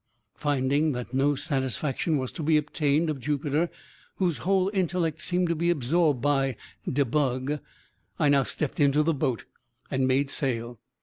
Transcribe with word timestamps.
Finding 0.33 0.93
that 0.93 1.13
no 1.13 1.35
satisfaction 1.35 2.17
was 2.17 2.31
to 2.31 2.41
be 2.41 2.57
obtained 2.57 3.07
of 3.07 3.19
Jupiter, 3.19 3.69
whose 4.15 4.37
whole 4.37 4.71
intellect 4.73 5.21
seemed 5.21 5.47
to 5.49 5.55
be 5.55 5.69
absorbed 5.69 6.21
by 6.23 6.57
"de 6.91 7.05
bug," 7.05 7.59
I 8.17 8.27
now 8.27 8.41
stepped 8.41 8.79
into 8.79 9.03
the 9.03 9.13
boat, 9.13 9.45
and 9.91 10.07
made 10.07 10.31
sail. 10.31 10.79